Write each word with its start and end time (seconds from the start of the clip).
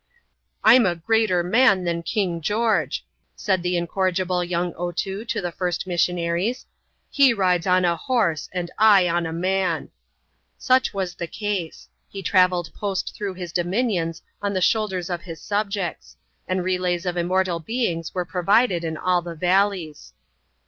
"I'm 0.63 0.87
a 0.87 0.95
greater 0.95 1.43
man 1.43 1.83
than 1.83 2.01
King 2.01 2.41
George," 2.41 3.05
said 3.35 3.61
the 3.61 3.77
incorrigible 3.77 4.43
young 4.43 4.73
Otoo, 4.75 5.23
to 5.25 5.41
the 5.41 5.51
first 5.51 5.85
missionaries!" 5.85 6.65
he 7.11 7.35
rides 7.35 7.67
on 7.67 7.85
a 7.85 7.95
horse, 7.95 8.49
and 8.51 8.71
I 8.79 9.07
on 9.07 9.27
a 9.27 9.31
man!" 9.31 9.91
Such 10.57 10.91
was 10.91 11.13
the 11.13 11.27
case. 11.27 11.87
He 12.09 12.23
travelled 12.23 12.73
post 12.73 13.13
through 13.15 13.35
his 13.35 13.53
dominions 13.53 14.23
on 14.41 14.53
the 14.53 14.59
shoulders 14.61 15.11
of 15.11 15.21
his 15.21 15.39
subjects; 15.39 16.17
and 16.47 16.63
relays 16.63 17.05
of 17.05 17.15
immortal 17.15 17.59
beings 17.59 18.11
were 18.15 18.25
provided 18.25 18.83
in 18.83 18.97
all 18.97 19.21
the 19.21 19.35
valleys. 19.35 20.13